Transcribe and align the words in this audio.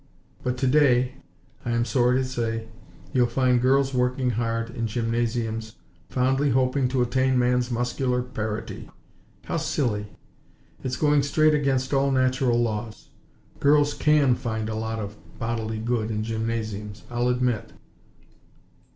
But 0.41 0.57
today, 0.57 1.13
I 1.63 1.69
am 1.73 1.85
sorry 1.85 2.17
to 2.17 2.25
say, 2.25 2.67
you'll 3.13 3.27
find 3.27 3.61
girls 3.61 3.93
working 3.93 4.31
hard, 4.31 4.71
in 4.71 4.87
gymnasiums, 4.87 5.75
fondly 6.09 6.49
hoping 6.49 6.87
to 6.87 7.03
attain 7.03 7.37
man's 7.37 7.69
muscular 7.69 8.23
parity. 8.23 8.89
How 9.45 9.57
silly!! 9.57 10.07
It's 10.83 10.95
going 10.97 11.21
straight 11.21 11.53
against 11.53 11.93
all 11.93 12.09
natural 12.09 12.59
laws. 12.59 13.09
Girls 13.59 13.93
can 13.93 14.33
find 14.33 14.69
a 14.69 14.75
lot 14.75 14.97
of 14.97 15.17
bodily 15.37 15.77
good 15.77 16.09
in 16.09 16.23
gymnasiums, 16.23 17.03
I'll 17.11 17.29
admit! 17.29 17.71